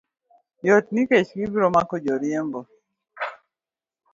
[0.67, 2.59] Yot nikech gibiro mako joriembo